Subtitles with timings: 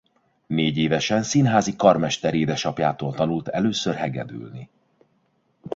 [0.47, 4.69] Négyévesen színházi karmester édesapjától tanult először hegedülni.